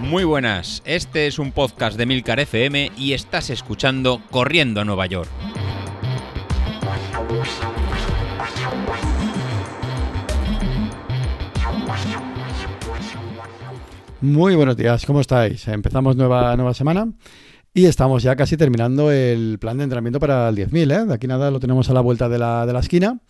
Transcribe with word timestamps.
Muy 0.00 0.24
buenas, 0.24 0.82
este 0.86 1.26
es 1.26 1.38
un 1.38 1.52
podcast 1.52 1.98
de 1.98 2.06
Milcar 2.06 2.40
FM 2.40 2.92
y 2.96 3.12
estás 3.12 3.50
escuchando 3.50 4.22
Corriendo 4.30 4.80
a 4.80 4.84
Nueva 4.86 5.04
York. 5.04 5.28
Muy 14.20 14.56
buenos 14.56 14.76
días, 14.76 15.04
¿cómo 15.04 15.20
estáis? 15.20 15.68
Empezamos 15.68 16.16
nueva, 16.16 16.56
nueva 16.56 16.72
semana 16.72 17.12
y 17.74 17.84
estamos 17.84 18.22
ya 18.22 18.34
casi 18.34 18.56
terminando 18.56 19.12
el 19.12 19.58
plan 19.60 19.76
de 19.76 19.84
entrenamiento 19.84 20.18
para 20.18 20.48
el 20.48 20.56
10.000. 20.56 21.02
¿eh? 21.02 21.04
De 21.04 21.14
aquí 21.14 21.26
nada 21.26 21.50
lo 21.50 21.60
tenemos 21.60 21.90
a 21.90 21.92
la 21.92 22.00
vuelta 22.00 22.28
de 22.28 22.38
la, 22.38 22.66
de 22.66 22.72
la 22.72 22.80
esquina 22.80 23.20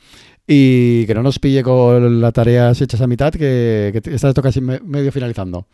y 0.50 1.04
que 1.06 1.14
no 1.14 1.22
nos 1.22 1.38
pille 1.38 1.62
con 1.62 2.22
las 2.22 2.32
tareas 2.32 2.80
hechas 2.80 3.02
a 3.02 3.06
mitad, 3.06 3.30
que, 3.30 3.90
que 3.92 4.14
está 4.14 4.30
esto 4.30 4.40
casi 4.40 4.62
medio 4.62 5.12
finalizando. 5.12 5.66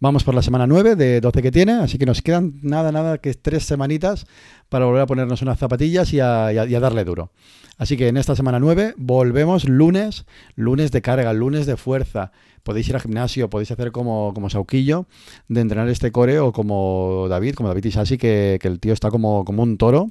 Vamos 0.00 0.22
por 0.22 0.34
la 0.34 0.42
semana 0.42 0.66
9 0.66 0.96
de 0.96 1.22
12 1.22 1.40
que 1.40 1.50
tiene, 1.50 1.72
así 1.72 1.96
que 1.96 2.04
nos 2.04 2.20
quedan 2.20 2.60
nada, 2.60 2.92
nada 2.92 3.16
que 3.18 3.32
tres 3.32 3.64
semanitas 3.64 4.26
para 4.68 4.84
volver 4.84 5.00
a 5.00 5.06
ponernos 5.06 5.40
unas 5.40 5.58
zapatillas 5.58 6.12
y 6.12 6.20
a, 6.20 6.52
y 6.52 6.74
a 6.74 6.80
darle 6.80 7.04
duro. 7.04 7.32
Así 7.78 7.96
que 7.96 8.08
en 8.08 8.18
esta 8.18 8.36
semana 8.36 8.60
9 8.60 8.94
volvemos 8.98 9.66
lunes, 9.66 10.26
lunes 10.56 10.92
de 10.92 11.00
carga, 11.00 11.32
lunes 11.32 11.64
de 11.64 11.78
fuerza. 11.78 12.30
Podéis 12.62 12.88
ir 12.88 12.94
al 12.94 13.00
gimnasio, 13.00 13.50
podéis 13.50 13.70
hacer 13.70 13.92
como, 13.92 14.32
como 14.34 14.50
Sauquillo 14.50 15.06
de 15.48 15.60
entrenar 15.60 15.88
este 15.88 16.12
core 16.12 16.38
o 16.40 16.52
como 16.52 17.26
David, 17.28 17.54
como 17.54 17.68
David 17.68 17.84
Isasi, 17.84 18.18
que, 18.18 18.58
que 18.60 18.68
el 18.68 18.80
tío 18.80 18.92
está 18.92 19.10
como, 19.10 19.44
como 19.44 19.62
un 19.62 19.78
toro 19.78 20.10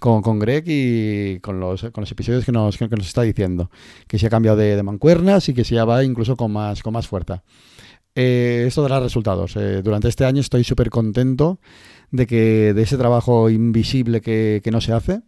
con, 0.00 0.22
con 0.22 0.38
Greg 0.38 0.64
y 0.66 1.40
con 1.40 1.60
los, 1.60 1.82
con 1.92 2.02
los 2.02 2.10
episodios 2.12 2.44
que 2.44 2.52
nos, 2.52 2.76
que 2.76 2.88
nos 2.88 3.06
está 3.06 3.22
diciendo. 3.22 3.70
Que 4.06 4.18
se 4.18 4.26
ha 4.26 4.30
cambiado 4.30 4.56
de, 4.56 4.82
mancuernas 4.82 5.48
y 5.48 5.54
que 5.54 5.64
se 5.64 5.74
ya 5.74 5.84
va 5.84 6.04
incluso 6.04 6.36
con 6.36 6.52
más, 6.52 6.82
con 6.82 6.92
más 6.92 7.06
fuerza. 7.08 7.42
Eh, 8.16 8.64
esto 8.66 8.82
dará 8.82 8.98
resultados. 8.98 9.56
Eh, 9.56 9.82
durante 9.82 10.08
este 10.08 10.24
año 10.24 10.40
estoy 10.40 10.64
súper 10.64 10.88
contento 10.88 11.60
de 12.10 12.26
que 12.26 12.72
de 12.72 12.82
ese 12.82 12.96
trabajo 12.96 13.50
invisible 13.50 14.22
que, 14.22 14.62
no 14.72 14.80
se 14.80 14.94
hace, 14.94 15.20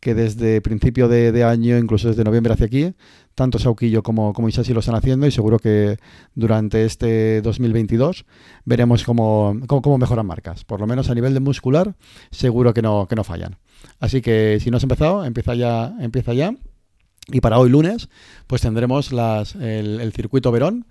que 0.00 0.14
desde 0.14 0.62
principio 0.62 1.06
de, 1.06 1.32
de, 1.32 1.44
año, 1.44 1.76
incluso 1.76 2.08
desde 2.08 2.24
noviembre 2.24 2.54
hacia 2.54 2.64
aquí, 2.64 2.94
tanto 3.34 3.58
Sauquillo 3.58 4.02
como, 4.02 4.32
como 4.32 4.48
Isasi 4.48 4.72
lo 4.72 4.80
están 4.80 4.94
haciendo 4.94 5.26
y 5.26 5.30
seguro 5.30 5.58
que 5.58 5.98
durante 6.34 6.86
este 6.86 7.42
2022 7.42 8.24
veremos 8.64 9.04
cómo, 9.04 9.54
cómo, 9.66 9.82
cómo, 9.82 9.98
mejoran 9.98 10.24
marcas. 10.24 10.64
Por 10.64 10.80
lo 10.80 10.86
menos 10.86 11.10
a 11.10 11.14
nivel 11.14 11.34
de 11.34 11.40
muscular, 11.40 11.94
seguro 12.30 12.72
que 12.72 12.80
no, 12.80 13.06
que 13.06 13.16
no 13.16 13.24
fallan. 13.24 13.58
Así 13.98 14.22
que 14.22 14.58
si 14.60 14.70
no 14.70 14.78
has 14.78 14.82
empezado, 14.82 15.26
empieza 15.26 15.54
ya. 15.54 15.94
Empieza 16.00 16.32
ya. 16.32 16.54
Y 17.32 17.40
para 17.40 17.58
hoy 17.58 17.70
lunes, 17.70 18.08
pues 18.46 18.62
tendremos 18.62 19.12
las, 19.12 19.54
el, 19.54 20.00
el, 20.00 20.12
circuito 20.12 20.50
Verón 20.50 20.86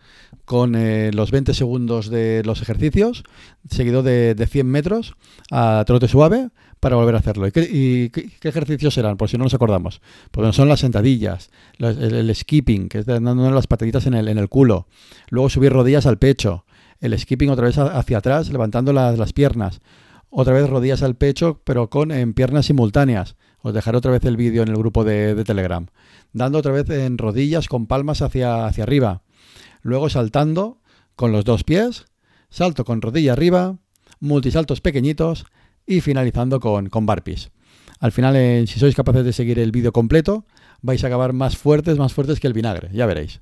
con 0.46 0.76
eh, 0.76 1.12
los 1.14 1.32
20 1.32 1.54
segundos 1.54 2.10
de 2.10 2.44
los 2.46 2.62
ejercicios, 2.62 3.24
seguido 3.70 4.04
de, 4.04 4.36
de, 4.36 4.48
100 4.48 4.68
metros 4.68 5.16
a 5.52 5.84
trote 5.86 6.08
suave 6.08 6.50
para 6.80 6.96
volver 6.96 7.16
a 7.16 7.20
hacerlo. 7.20 7.48
¿Y 7.48 8.10
qué, 8.10 8.32
ejercicios 8.44 8.94
serán? 8.94 9.18
Por 9.18 9.30
si 9.30 9.38
no 9.38 9.44
nos 9.44 9.54
acordamos. 9.54 10.02
Pues 10.32 10.56
son 10.56 10.70
las 10.70 10.80
sentadillas, 10.80 11.50
el, 11.78 12.14
el, 12.14 12.36
skipping, 12.36 12.88
que 12.90 13.00
es 13.00 13.06
dando 13.06 13.52
las 13.52 13.68
pataditas 13.68 14.06
en 14.06 14.14
el, 14.14 14.28
en 14.28 14.38
el 14.38 14.50
culo. 14.50 14.88
Luego 15.30 15.50
subir 15.50 15.74
rodillas 15.74 16.06
al 16.06 16.18
pecho. 16.18 16.66
El 17.02 17.18
skipping 17.18 17.50
otra 17.50 17.66
vez 17.66 17.78
hacia 17.78 18.18
atrás, 18.18 18.50
levantando 18.50 18.94
las, 18.94 19.18
las 19.18 19.34
piernas. 19.34 19.82
Otra 20.30 20.54
vez 20.54 20.70
rodillas 20.70 21.02
al 21.02 21.16
pecho, 21.16 21.62
pero 21.64 21.90
con 21.90 22.12
en 22.12 22.34
piernas 22.34 22.68
simultáneas. 22.68 23.36
Os 23.62 23.74
dejaré 23.74 23.98
otra 23.98 24.12
vez 24.12 24.24
el 24.26 24.38
vídeo 24.38 24.64
en 24.64 24.70
el 24.70 24.78
grupo 24.78 25.04
de, 25.04 25.44
Telegram 25.44 25.88
dando 26.34 26.60
otra 26.60 26.72
vez 26.72 26.90
en 26.90 27.18
rodillas 27.18 27.68
con 27.68 27.88
palmas 27.88 28.22
hacia, 28.22 28.66
hacia 28.66 28.84
arriba. 28.84 29.22
Luego 29.82 30.10
saltando 30.10 30.82
con 31.16 31.32
los 31.32 31.46
dos 31.46 31.64
pies, 31.64 32.06
salto 32.50 32.86
con 32.86 33.02
rodilla 33.02 33.34
arriba, 33.34 33.78
multisaltos 34.20 34.82
pequeñitos 34.82 35.46
y 35.86 36.02
finalizando 36.02 36.60
con, 36.60 36.90
con. 36.90 37.08
Al 38.00 38.12
final, 38.12 38.68
si 38.68 38.80
sois 38.80 38.96
capaces 38.96 39.26
de 39.26 39.34
seguir 39.34 39.60
el 39.60 39.72
vídeo 39.72 39.92
completo, 39.92 40.46
vais 40.82 41.04
a 41.04 41.08
acabar 41.08 41.34
más 41.34 41.58
fuertes, 41.58 41.98
más 41.98 42.14
fuertes 42.14 42.40
que 42.40 42.48
el 42.48 42.54
vinagre, 42.54 42.90
ya 42.94 43.06
veréis. 43.06 43.42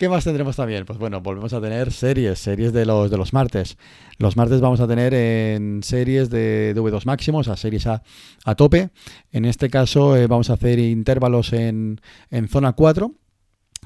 ¿Qué 0.00 0.08
más 0.08 0.24
tendremos 0.24 0.56
también? 0.56 0.86
Pues 0.86 0.98
bueno, 0.98 1.20
volvemos 1.20 1.52
a 1.52 1.60
tener 1.60 1.92
series, 1.92 2.38
series 2.38 2.72
de 2.72 2.86
los, 2.86 3.10
de 3.10 3.18
los 3.18 3.34
martes. 3.34 3.76
Los 4.16 4.34
martes 4.34 4.62
vamos 4.62 4.80
a 4.80 4.88
tener 4.88 5.12
en 5.12 5.82
series 5.82 6.30
de, 6.30 6.72
de 6.72 6.80
V2 6.80 7.04
máximos, 7.04 7.48
a 7.48 7.56
series 7.58 7.86
a, 7.86 8.02
a 8.46 8.54
tope. 8.54 8.88
En 9.30 9.44
este 9.44 9.68
caso 9.68 10.16
eh, 10.16 10.26
vamos 10.26 10.48
a 10.48 10.54
hacer 10.54 10.78
intervalos 10.78 11.52
en, 11.52 12.00
en 12.30 12.48
zona 12.48 12.72
4, 12.72 13.12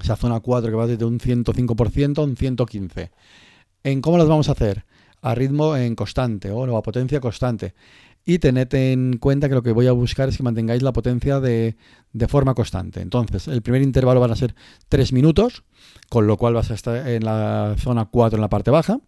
esa 0.04 0.14
zona 0.14 0.38
4 0.38 0.70
que 0.70 0.76
va 0.76 0.86
desde 0.86 1.04
un 1.04 1.18
105% 1.18 2.18
a 2.18 2.22
un 2.22 2.36
115%. 2.36 3.10
¿En 3.82 4.00
cómo 4.00 4.16
las 4.16 4.28
vamos 4.28 4.48
a 4.48 4.52
hacer? 4.52 4.84
A 5.24 5.34
ritmo 5.34 5.74
en 5.74 5.94
constante 5.94 6.50
o 6.50 6.76
a 6.76 6.82
potencia 6.82 7.18
constante. 7.18 7.72
Y 8.26 8.38
tened 8.38 8.72
en 8.74 9.16
cuenta 9.18 9.48
que 9.48 9.54
lo 9.54 9.62
que 9.62 9.72
voy 9.72 9.86
a 9.86 9.92
buscar 9.92 10.28
es 10.28 10.36
que 10.36 10.42
mantengáis 10.42 10.82
la 10.82 10.92
potencia 10.92 11.40
de, 11.40 11.76
de, 12.12 12.28
forma 12.28 12.54
constante. 12.54 13.00
Entonces, 13.00 13.48
el 13.48 13.62
primer 13.62 13.80
intervalo 13.80 14.20
van 14.20 14.32
a 14.32 14.36
ser 14.36 14.54
3 14.88 15.12
minutos, 15.12 15.64
con 16.10 16.26
lo 16.26 16.36
cual 16.36 16.52
vas 16.52 16.70
a 16.70 16.74
estar 16.74 17.08
en 17.08 17.24
la 17.24 17.74
zona 17.78 18.04
4 18.04 18.36
en 18.36 18.40
la 18.42 18.50
parte 18.50 18.70
baja, 18.70 19.00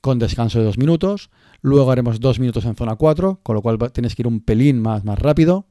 con 0.00 0.18
descanso 0.18 0.58
de 0.58 0.64
2 0.64 0.78
minutos. 0.78 1.30
Luego 1.60 1.90
haremos 1.92 2.18
2 2.18 2.40
minutos 2.40 2.64
en 2.64 2.74
zona 2.74 2.96
4, 2.96 3.40
con 3.42 3.54
lo 3.54 3.62
cual 3.62 3.78
tienes 3.92 4.14
que 4.16 4.22
ir 4.22 4.26
un 4.26 4.40
pelín 4.40 4.82
más, 4.82 5.04
más 5.04 5.18
rápido. 5.18 5.66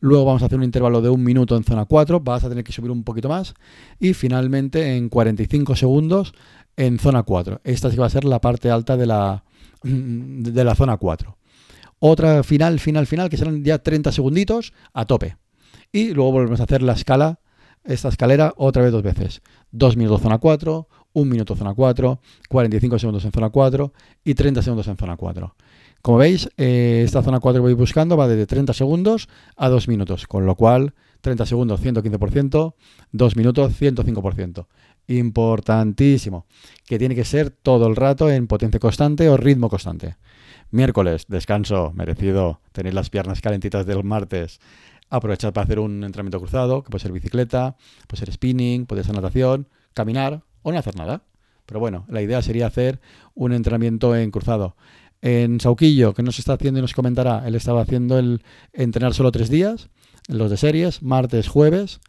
Luego 0.00 0.24
vamos 0.24 0.42
a 0.42 0.46
hacer 0.46 0.58
un 0.58 0.64
intervalo 0.64 1.00
de 1.00 1.08
un 1.08 1.22
minuto 1.24 1.56
en 1.56 1.64
zona 1.64 1.84
4, 1.84 2.20
vas 2.20 2.44
a 2.44 2.48
tener 2.48 2.64
que 2.64 2.72
subir 2.72 2.90
un 2.90 3.04
poquito 3.04 3.28
más. 3.28 3.54
Y 3.98 4.14
finalmente 4.14 4.96
en 4.96 5.08
45 5.08 5.76
segundos 5.76 6.34
en 6.76 6.98
zona 6.98 7.22
4. 7.24 7.60
Esta 7.64 7.90
sí 7.90 7.96
va 7.96 8.06
a 8.06 8.10
ser 8.10 8.24
la 8.24 8.40
parte 8.40 8.70
alta 8.70 8.96
de 8.96 9.06
la, 9.06 9.44
de 9.82 10.64
la 10.64 10.74
zona 10.74 10.96
4 10.96 11.38
otra 12.00 12.42
final, 12.42 12.78
final, 12.78 13.06
final, 13.06 13.28
que 13.28 13.36
serán 13.36 13.64
ya 13.64 13.78
30 13.78 14.12
segunditos 14.12 14.72
a 14.92 15.04
tope. 15.06 15.36
Y 15.92 16.10
luego 16.10 16.32
volvemos 16.32 16.60
a 16.60 16.64
hacer 16.64 16.82
la 16.82 16.92
escala, 16.92 17.40
esta 17.84 18.08
escalera, 18.08 18.52
otra 18.56 18.82
vez 18.82 18.92
dos 18.92 19.02
veces. 19.02 19.42
2 19.72 19.96
minutos 19.96 20.20
zona 20.20 20.38
4, 20.38 20.88
1 21.12 21.30
minuto 21.30 21.56
zona 21.56 21.74
4, 21.74 22.20
45 22.48 22.98
segundos 22.98 23.24
en 23.24 23.32
zona 23.32 23.50
4 23.50 23.92
y 24.24 24.34
30 24.34 24.62
segundos 24.62 24.86
en 24.88 24.96
zona 24.96 25.16
4. 25.16 25.54
Como 26.02 26.18
veis, 26.18 26.48
eh, 26.56 27.02
esta 27.04 27.22
zona 27.22 27.40
4 27.40 27.60
que 27.60 27.62
voy 27.62 27.74
buscando 27.74 28.16
va 28.16 28.28
de 28.28 28.46
30 28.46 28.72
segundos 28.72 29.28
a 29.56 29.68
2 29.68 29.88
minutos, 29.88 30.26
con 30.26 30.46
lo 30.46 30.54
cual 30.54 30.94
30 31.20 31.46
segundos 31.46 31.82
115%, 31.82 32.74
2 33.12 33.36
minutos 33.36 33.80
105%. 33.80 34.66
Importantísimo, 35.08 36.46
que 36.86 36.98
tiene 36.98 37.14
que 37.14 37.24
ser 37.24 37.50
todo 37.50 37.86
el 37.86 37.96
rato 37.96 38.30
en 38.30 38.46
potencia 38.46 38.78
constante 38.78 39.28
o 39.28 39.36
ritmo 39.36 39.68
constante. 39.68 40.16
Miércoles, 40.70 41.24
descanso 41.28 41.92
merecido. 41.94 42.60
Tenéis 42.72 42.94
las 42.94 43.08
piernas 43.08 43.40
calentitas 43.40 43.86
del 43.86 44.04
martes. 44.04 44.60
Aprovechad 45.08 45.54
para 45.54 45.64
hacer 45.64 45.78
un 45.78 46.04
entrenamiento 46.04 46.38
cruzado, 46.38 46.82
que 46.82 46.90
puede 46.90 47.02
ser 47.02 47.12
bicicleta, 47.12 47.76
puede 48.06 48.20
ser 48.20 48.32
spinning, 48.32 48.84
puede 48.84 49.02
ser 49.02 49.14
natación, 49.14 49.68
caminar 49.94 50.42
o 50.62 50.70
no 50.70 50.78
hacer 50.78 50.96
nada. 50.96 51.22
Pero 51.64 51.80
bueno, 51.80 52.04
la 52.08 52.20
idea 52.20 52.42
sería 52.42 52.66
hacer 52.66 53.00
un 53.34 53.52
entrenamiento 53.52 54.14
en 54.14 54.30
cruzado. 54.30 54.76
En 55.20 55.60
Sauquillo, 55.60 56.14
que 56.14 56.22
nos 56.22 56.38
está 56.38 56.54
haciendo 56.54 56.78
y 56.78 56.82
nos 56.82 56.94
comentará, 56.94 57.42
él 57.46 57.54
estaba 57.54 57.82
haciendo 57.82 58.18
el 58.18 58.42
entrenar 58.72 59.14
solo 59.14 59.32
tres 59.32 59.50
días, 59.50 59.88
los 60.28 60.50
de 60.50 60.56
series, 60.56 61.02
martes, 61.02 61.48
jueves, 61.48 62.00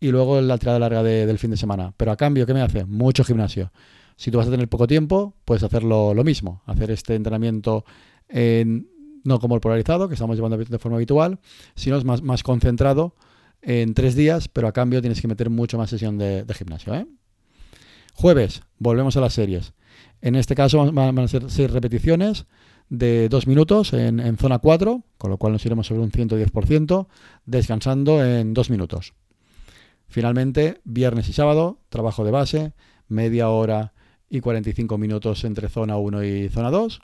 y 0.00 0.08
luego 0.08 0.40
la 0.40 0.58
tirada 0.58 0.78
larga 0.78 1.02
de, 1.02 1.26
del 1.26 1.38
fin 1.38 1.50
de 1.50 1.56
semana. 1.56 1.92
Pero 1.96 2.12
a 2.12 2.16
cambio, 2.16 2.46
¿qué 2.46 2.54
me 2.54 2.62
hace? 2.62 2.84
Mucho 2.84 3.24
gimnasio. 3.24 3.72
Si 4.16 4.30
tú 4.30 4.38
vas 4.38 4.48
a 4.48 4.50
tener 4.50 4.68
poco 4.68 4.86
tiempo, 4.86 5.34
puedes 5.44 5.62
hacerlo 5.62 6.14
lo 6.14 6.24
mismo, 6.24 6.62
hacer 6.66 6.90
este 6.90 7.14
entrenamiento 7.14 7.84
en, 8.28 8.88
no 9.24 9.38
como 9.38 9.54
el 9.54 9.60
polarizado, 9.60 10.08
que 10.08 10.14
estamos 10.14 10.36
llevando 10.36 10.56
de 10.56 10.78
forma 10.78 10.96
habitual, 10.96 11.38
sino 11.74 12.00
más, 12.02 12.22
más 12.22 12.42
concentrado 12.42 13.14
en 13.62 13.94
tres 13.94 14.14
días, 14.14 14.48
pero 14.48 14.68
a 14.68 14.72
cambio 14.72 15.00
tienes 15.00 15.20
que 15.20 15.28
meter 15.28 15.50
mucho 15.50 15.78
más 15.78 15.90
sesión 15.90 16.18
de, 16.18 16.44
de 16.44 16.54
gimnasio. 16.54 16.94
¿eh? 16.94 17.06
Jueves, 18.14 18.62
volvemos 18.78 19.16
a 19.16 19.20
las 19.20 19.34
series. 19.34 19.72
En 20.20 20.34
este 20.34 20.54
caso 20.54 20.92
van 20.92 21.18
a 21.18 21.28
ser 21.28 21.50
seis 21.50 21.70
repeticiones 21.70 22.46
de 22.88 23.28
dos 23.28 23.46
minutos 23.46 23.92
en, 23.92 24.36
zona 24.38 24.58
4, 24.58 25.02
con 25.18 25.30
lo 25.30 25.36
cual 25.36 25.52
nos 25.52 25.64
iremos 25.66 25.86
sobre 25.86 26.02
un 26.02 26.10
110%, 26.10 27.06
descansando 27.44 28.24
en 28.24 28.54
dos 28.54 28.70
minutos. 28.70 29.14
Finalmente, 30.08 30.80
viernes 30.84 31.28
y 31.28 31.32
sábado, 31.32 31.78
trabajo 31.90 32.24
de 32.24 32.30
base, 32.30 32.72
media 33.08 33.50
hora 33.50 33.92
y 34.30 34.40
45 34.40 34.96
minutos 34.98 35.44
entre 35.44 35.68
zona 35.68 35.96
1 35.96 36.24
y 36.24 36.48
zona 36.48 36.70
2. 36.70 37.00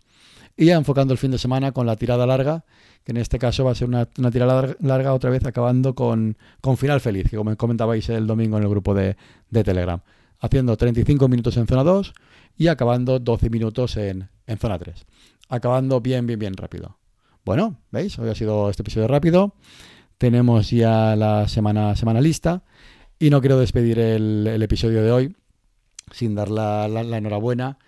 Y 0.57 0.71
enfocando 0.71 1.13
el 1.13 1.19
fin 1.19 1.33
de 1.33 1.39
semana 1.39 1.73
con 1.73 1.85
la 1.85 1.97
tirada 1.97 2.27
larga, 2.27 2.65
que 3.03 3.13
en 3.13 3.19
este 3.19 3.39
caso 3.39 3.65
va 3.65 3.73
a 3.73 3.75
ser 3.75 3.89
una, 3.89 4.09
una 4.19 4.31
tirada 4.31 4.77
larga 4.81 5.13
otra 5.13 5.31
vez 5.31 5.45
acabando 5.45 5.95
con, 5.95 6.39
con, 6.61 6.77
final 6.77 7.01
feliz, 7.01 7.29
que 7.29 7.37
como 7.37 7.55
comentabais 7.57 8.09
el 8.09 8.27
domingo 8.27 8.57
en 8.57 8.63
el 8.63 8.69
grupo 8.69 8.95
de, 8.95 9.17
de, 9.51 9.65
Telegram. 9.65 10.01
Haciendo 10.41 10.77
35 10.77 11.29
minutos 11.29 11.57
en 11.57 11.67
zona 11.67 11.83
2 11.83 12.15
y 12.57 12.69
acabando 12.69 13.19
12 13.19 13.51
minutos 13.51 13.97
en, 13.97 14.29
en 14.47 14.59
zona 14.59 14.79
3. 14.79 15.05
Acabando 15.49 16.01
bien, 16.01 16.27
bien, 16.27 16.39
bien 16.39 16.55
rápido. 16.55 16.99
Bueno, 17.45 17.81
¿veis? 17.91 18.19
Hoy 18.19 18.31
ha 18.31 18.35
sido 18.35 18.71
este 18.71 18.83
episodio 18.83 19.09
rápido. 19.09 19.55
Tenemos 20.19 20.71
ya 20.71 21.17
la 21.17 21.49
semana, 21.49 21.95
semana 21.97 22.21
lista. 22.21 22.63
Y 23.19 23.31
no 23.31 23.41
quiero 23.41 23.59
despedir 23.59 23.99
el, 23.99 24.63
episodio 24.63 25.03
de 25.03 25.13
hoy 25.13 25.37
sin 26.11 26.35
dar 26.35 26.51
la, 26.51 26.89
la- 26.89 27.17
enhorabuena, 27.17 27.79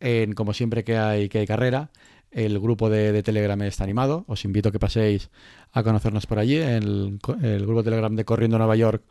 en, 0.00 0.32
como 0.32 0.52
siempre 0.52 0.84
que 0.84 0.96
hay, 0.96 1.28
que 1.28 1.38
hay 1.38 1.46
carrera, 1.46 1.90
el 2.30 2.58
grupo 2.58 2.88
de, 2.88 3.22
Telegram 3.22 3.60
está 3.62 3.84
animado. 3.84 4.24
Os 4.26 4.44
invito 4.44 4.68
a 4.68 4.72
que 4.72 4.78
paséis 4.78 5.30
a 5.72 5.82
conocernos 5.82 6.26
por 6.26 6.38
allí, 6.38 6.56
el, 6.56 7.18
el 7.42 7.62
grupo 7.66 7.82
de 7.82 7.84
Telegram 7.84 8.14
de 8.14 8.24
Corriendo 8.24 8.58
Nueva 8.58 8.76
York, 8.76 9.02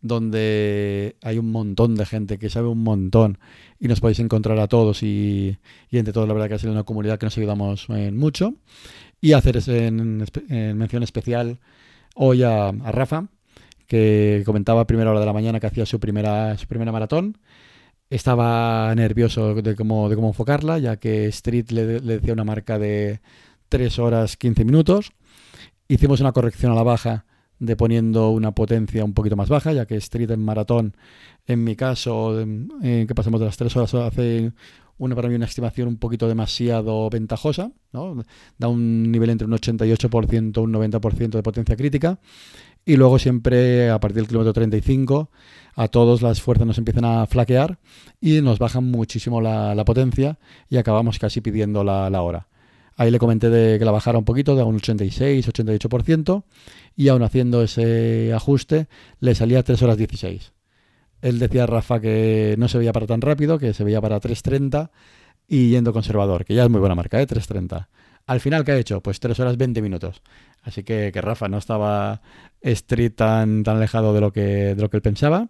donde 0.00 1.16
hay 1.22 1.38
un 1.38 1.50
montón 1.50 1.94
de 1.96 2.06
gente 2.06 2.38
que 2.38 2.50
sabe 2.50 2.68
un 2.68 2.82
montón 2.82 3.38
y 3.80 3.88
nos 3.88 4.00
podéis 4.00 4.20
encontrar 4.20 4.58
a 4.58 4.68
todos 4.68 5.02
y, 5.02 5.58
y 5.90 5.98
entre 5.98 6.12
todos 6.12 6.28
la 6.28 6.34
verdad 6.34 6.48
que 6.48 6.54
ha 6.54 6.58
sido 6.58 6.72
una 6.72 6.84
comunidad 6.84 7.18
que 7.18 7.26
nos 7.26 7.36
ayudamos 7.36 7.86
eh, 7.90 8.10
mucho. 8.12 8.54
Y 9.20 9.32
hacer 9.32 9.58
en, 9.66 10.24
mención 10.78 11.02
especial 11.02 11.58
hoy 12.14 12.44
a, 12.44 12.68
a 12.68 12.92
Rafa, 12.92 13.26
que 13.86 14.42
comentaba 14.46 14.82
a 14.82 14.86
primera 14.86 15.10
hora 15.10 15.20
de 15.20 15.26
la 15.26 15.32
mañana 15.32 15.58
que 15.58 15.66
hacía 15.66 15.86
su 15.86 15.98
primera, 15.98 16.56
su 16.56 16.68
primera 16.68 16.92
maratón. 16.92 17.38
Estaba 18.10 18.94
nervioso 18.94 19.54
de 19.54 19.74
cómo, 19.74 20.08
de 20.08 20.14
cómo 20.14 20.28
enfocarla, 20.28 20.78
ya 20.78 20.96
que 20.96 21.26
Street 21.26 21.70
le, 21.70 22.00
le 22.00 22.14
decía 22.18 22.32
una 22.32 22.44
marca 22.44 22.78
de 22.78 23.20
3 23.68 23.98
horas 23.98 24.36
15 24.36 24.64
minutos. 24.64 25.12
Hicimos 25.88 26.20
una 26.20 26.32
corrección 26.32 26.72
a 26.72 26.74
la 26.74 26.84
baja 26.84 27.26
de 27.58 27.76
poniendo 27.76 28.30
una 28.30 28.52
potencia 28.52 29.04
un 29.04 29.14
poquito 29.14 29.36
más 29.36 29.48
baja, 29.48 29.72
ya 29.72 29.86
que 29.86 29.96
Street 29.96 30.30
en 30.30 30.44
maratón, 30.44 30.94
en 31.46 31.64
mi 31.64 31.76
caso, 31.76 32.40
en 32.40 32.68
que 32.80 33.14
pasamos 33.14 33.40
de 33.40 33.46
las 33.46 33.56
3 33.56 33.76
horas, 33.76 33.94
hace 33.94 34.52
una 34.98 35.14
para 35.14 35.28
mí 35.28 35.34
una 35.34 35.46
estimación 35.46 35.88
un 35.88 35.96
poquito 35.96 36.28
demasiado 36.28 37.08
ventajosa, 37.08 37.70
¿no? 37.92 38.22
Da 38.58 38.68
un 38.68 39.10
nivel 39.10 39.30
entre 39.30 39.46
un 39.46 39.52
88% 39.52 40.56
y 40.56 40.60
un 40.60 40.72
90% 40.72 41.30
de 41.30 41.42
potencia 41.42 41.76
crítica. 41.76 42.18
Y 42.84 42.96
luego 42.96 43.18
siempre 43.18 43.90
a 43.90 44.00
partir 44.00 44.16
del 44.16 44.28
kilómetro 44.28 44.52
35 44.52 45.30
a 45.74 45.88
todos 45.88 46.22
las 46.22 46.40
fuerzas 46.42 46.66
nos 46.66 46.78
empiezan 46.78 47.04
a 47.04 47.26
flaquear 47.26 47.78
y 48.20 48.40
nos 48.40 48.58
bajan 48.58 48.84
muchísimo 48.84 49.40
la, 49.40 49.74
la 49.74 49.84
potencia 49.84 50.38
y 50.68 50.78
acabamos 50.78 51.18
casi 51.18 51.40
pidiendo 51.40 51.84
la, 51.84 52.10
la 52.10 52.22
hora. 52.22 52.48
Ahí 52.98 53.12
le 53.12 53.20
comenté 53.20 53.48
de 53.48 53.78
que 53.78 53.84
la 53.84 53.92
bajara 53.92 54.18
un 54.18 54.24
poquito, 54.24 54.56
de 54.56 54.64
un 54.64 54.80
86-88%, 54.80 56.42
y 56.96 57.06
aún 57.06 57.22
haciendo 57.22 57.62
ese 57.62 58.32
ajuste 58.34 58.88
le 59.20 59.36
salía 59.36 59.62
3 59.62 59.80
horas 59.82 59.96
16. 59.96 60.52
Él 61.22 61.38
decía, 61.38 61.64
Rafa, 61.66 62.00
que 62.00 62.56
no 62.58 62.66
se 62.66 62.76
veía 62.76 62.92
para 62.92 63.06
tan 63.06 63.20
rápido, 63.20 63.56
que 63.60 63.72
se 63.72 63.84
veía 63.84 64.00
para 64.00 64.20
3.30 64.20 64.90
y 65.46 65.70
yendo 65.70 65.92
conservador, 65.92 66.44
que 66.44 66.54
ya 66.54 66.64
es 66.64 66.70
muy 66.70 66.80
buena 66.80 66.96
marca, 66.96 67.22
¿eh? 67.22 67.26
3.30. 67.28 67.86
Al 68.26 68.40
final, 68.40 68.64
¿qué 68.64 68.72
ha 68.72 68.76
hecho? 68.76 69.00
Pues 69.00 69.20
3 69.20 69.38
horas 69.38 69.56
20 69.56 69.80
minutos. 69.80 70.20
Así 70.62 70.82
que, 70.82 71.12
que 71.12 71.20
Rafa 71.20 71.46
no 71.46 71.58
estaba 71.58 72.20
Street 72.60 73.12
tan, 73.14 73.62
tan 73.62 73.76
alejado 73.76 74.12
de 74.12 74.20
lo, 74.20 74.32
que, 74.32 74.74
de 74.74 74.82
lo 74.82 74.90
que 74.90 74.96
él 74.96 75.02
pensaba. 75.02 75.48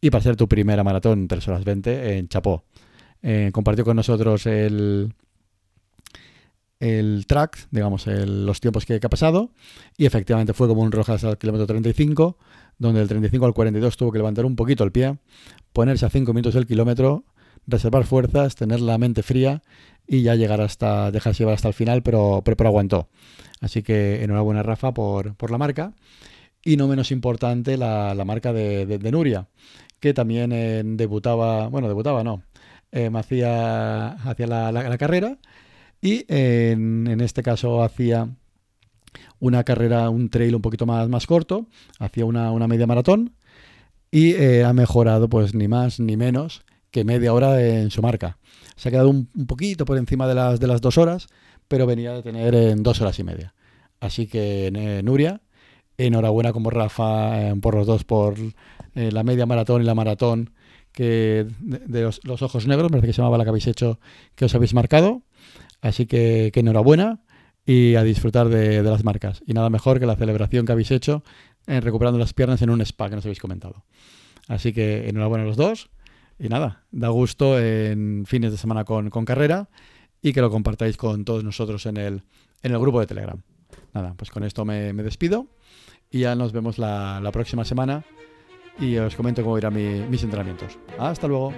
Y 0.00 0.10
para 0.10 0.22
ser 0.22 0.36
tu 0.36 0.46
primera 0.46 0.84
maratón, 0.84 1.26
3 1.26 1.48
horas 1.48 1.64
20, 1.64 2.18
en 2.18 2.28
Chapó. 2.28 2.64
Eh, 3.20 3.50
compartió 3.52 3.84
con 3.84 3.96
nosotros 3.96 4.46
el, 4.46 5.12
el 6.84 7.24
track, 7.26 7.68
digamos, 7.70 8.06
los 8.06 8.60
tiempos 8.60 8.84
que, 8.84 9.00
ha 9.02 9.08
pasado. 9.08 9.50
Y 9.96 10.04
efectivamente 10.04 10.52
fue 10.52 10.68
como 10.68 10.82
un 10.82 10.92
Rojas 10.92 11.24
al 11.24 11.38
kilómetro 11.38 11.66
35, 11.66 12.36
donde 12.78 13.00
del 13.00 13.08
35 13.08 13.46
al 13.46 13.54
42 13.54 13.96
tuvo 13.96 14.12
que 14.12 14.18
levantar 14.18 14.44
un 14.44 14.54
poquito 14.54 14.84
el 14.84 14.92
pie, 14.92 15.16
ponerse 15.72 16.04
a 16.04 16.10
5 16.10 16.32
minutos 16.34 16.54
el 16.56 16.66
kilómetro, 16.66 17.24
reservar 17.66 18.04
fuerzas, 18.04 18.54
tener 18.54 18.80
la 18.80 18.98
mente 18.98 19.22
fría 19.22 19.62
y 20.06 20.22
ya 20.22 20.34
llegar 20.34 20.60
hasta, 20.60 21.10
dejarse 21.10 21.38
llevar 21.44 21.54
hasta 21.54 21.68
el 21.68 21.74
final, 21.74 22.02
pero, 22.02 22.42
pero, 22.44 22.68
aguantó. 22.68 23.08
Así 23.62 23.82
que 23.82 24.22
enhorabuena 24.22 24.62
Rafa 24.62 24.92
por, 24.92 25.34
por 25.36 25.50
la 25.50 25.56
marca. 25.58 25.94
Y 26.62 26.76
no 26.76 26.86
menos 26.88 27.10
importante 27.10 27.76
la, 27.76 28.14
la 28.14 28.24
marca 28.24 28.52
de, 28.52 28.86
de- 28.86 29.10
Nuria, 29.10 29.48
que 30.00 30.14
también 30.14 30.50
eh, 30.52 30.82
debutaba, 30.84 31.68
bueno, 31.68 31.88
debutaba 31.88 32.24
no, 32.24 32.42
eh, 32.90 33.10
hacía, 33.14 34.16
la 34.38 34.98
carrera 34.98 35.38
y 36.04 36.26
en, 36.28 37.18
este 37.22 37.42
caso 37.42 37.82
hacía 37.82 38.28
una 39.40 39.64
carrera, 39.64 40.10
un 40.10 40.28
trail 40.28 40.54
un 40.54 40.60
poquito 40.60 40.84
más, 40.84 41.08
más 41.08 41.26
corto, 41.26 41.66
hacía 41.98 42.26
una, 42.26 42.50
una 42.50 42.68
media 42.68 42.86
maratón 42.86 43.32
y 44.10 44.32
eh, 44.34 44.64
ha 44.64 44.74
mejorado 44.74 45.30
pues 45.30 45.54
ni 45.54 45.66
más 45.66 46.00
ni 46.00 46.18
menos 46.18 46.62
que 46.90 47.04
media 47.04 47.32
hora 47.32 47.58
en 47.66 47.90
su 47.90 48.02
marca. 48.02 48.36
Se 48.76 48.90
ha 48.90 48.92
quedado 48.92 49.08
un, 49.08 49.28
poquito 49.46 49.86
por 49.86 49.96
encima 49.96 50.28
de 50.28 50.34
las, 50.34 50.60
de 50.60 50.66
las 50.66 50.82
dos 50.82 50.98
horas, 50.98 51.26
pero 51.68 51.86
venía 51.86 52.12
de 52.12 52.22
tener 52.22 52.54
en 52.54 52.82
dos 52.82 53.00
horas 53.00 53.18
y 53.18 53.24
media. 53.24 53.54
Así 53.98 54.26
que 54.26 54.66
eh, 54.66 55.02
Nuria, 55.02 55.40
enhorabuena 55.96 56.52
como 56.52 56.68
Rafa 56.68 57.48
eh, 57.48 57.56
por 57.62 57.76
los 57.76 57.86
dos, 57.86 58.04
por 58.04 58.34
eh, 58.94 59.10
la 59.10 59.22
media 59.22 59.46
maratón 59.46 59.80
y 59.80 59.86
la 59.86 59.94
maratón 59.94 60.50
que 60.92 61.46
de, 61.60 61.78
de 61.78 62.02
los, 62.02 62.20
los 62.24 62.42
ojos 62.42 62.66
negros, 62.66 62.90
parece 62.90 63.06
que 63.06 63.12
se 63.14 63.22
llamaba 63.22 63.38
la 63.38 63.44
que 63.44 63.50
habéis 63.50 63.68
hecho, 63.68 63.98
que 64.34 64.44
os 64.44 64.54
habéis 64.54 64.74
marcado. 64.74 65.22
Así 65.84 66.06
que, 66.06 66.50
que 66.52 66.60
enhorabuena 66.60 67.20
y 67.66 67.94
a 67.94 68.02
disfrutar 68.02 68.48
de, 68.48 68.82
las 68.82 69.04
marcas. 69.04 69.42
Y 69.46 69.52
nada 69.52 69.68
mejor 69.68 70.00
que 70.00 70.06
la 70.06 70.16
celebración 70.16 70.64
que 70.64 70.72
habéis 70.72 70.90
hecho 70.90 71.22
en 71.66 71.82
recuperando 71.82 72.18
las 72.18 72.32
piernas 72.32 72.62
en 72.62 72.70
un 72.70 72.80
spa 72.80 73.10
que 73.10 73.16
nos 73.16 73.24
habéis 73.26 73.38
comentado. 73.38 73.84
Así 74.48 74.72
que 74.72 75.08
enhorabuena 75.08 75.44
a 75.44 75.46
los 75.46 75.56
dos. 75.56 75.90
Y 76.38 76.48
nada, 76.48 76.84
da 76.90 77.08
gusto 77.08 77.60
en 77.60 78.24
fines 78.26 78.50
de 78.50 78.56
semana 78.56 78.84
con, 78.84 79.10
carrera 79.10 79.68
y 80.22 80.32
que 80.32 80.40
lo 80.40 80.50
compartáis 80.50 80.96
con 80.96 81.24
todos 81.26 81.44
nosotros 81.44 81.84
en 81.84 81.98
el, 81.98 82.22
en 82.62 82.72
el 82.72 82.78
grupo 82.78 82.98
de 83.00 83.06
Telegram. 83.06 83.40
Nada, 83.92 84.14
pues 84.16 84.30
con 84.30 84.42
esto 84.42 84.64
me, 84.64 84.92
despido 84.94 85.46
y 86.10 86.20
ya 86.20 86.34
nos 86.34 86.52
vemos 86.52 86.78
la, 86.78 87.20
la 87.22 87.30
próxima 87.30 87.64
semana 87.64 88.04
y 88.80 88.96
os 88.96 89.14
comento 89.16 89.42
cómo 89.42 89.58
irán 89.58 89.74
mi- 89.74 90.00
mis 90.08 90.24
entrenamientos. 90.24 90.78
Hasta 90.98 91.28
luego. 91.28 91.52